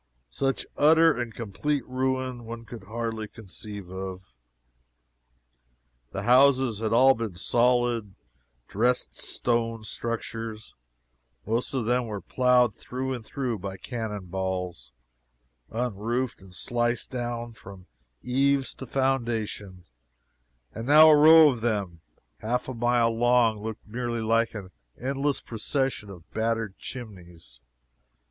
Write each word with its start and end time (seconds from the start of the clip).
Such 0.31 0.65
utter 0.77 1.13
and 1.15 1.31
complete 1.31 1.85
ruin 1.87 2.43
one 2.43 2.65
could 2.65 2.85
hardly 2.85 3.27
conceive 3.27 3.87
of. 3.91 4.25
The 6.09 6.23
houses 6.23 6.79
had 6.79 6.91
all 6.91 7.13
been 7.13 7.35
solid, 7.35 8.15
dressed 8.67 9.13
stone 9.13 9.83
structures; 9.83 10.73
most 11.45 11.75
of 11.75 11.85
them 11.85 12.07
were 12.07 12.19
ploughed 12.19 12.73
through 12.73 13.13
and 13.13 13.23
through 13.23 13.59
by 13.59 13.77
cannon 13.77 14.25
balls 14.25 14.91
unroofed 15.69 16.41
and 16.41 16.51
sliced 16.55 17.11
down 17.11 17.51
from 17.53 17.85
eaves 18.23 18.73
to 18.73 18.87
foundation 18.87 19.83
and 20.73 20.87
now 20.87 21.11
a 21.11 21.15
row 21.15 21.49
of 21.49 21.61
them, 21.61 22.01
half 22.39 22.67
a 22.67 22.73
mile 22.73 23.15
long, 23.15 23.61
looks 23.61 23.85
merely 23.85 24.21
like 24.21 24.55
an 24.55 24.71
endless 24.99 25.39
procession 25.41 26.09
of 26.09 26.27
battered 26.33 26.75
chimneys. 26.79 27.59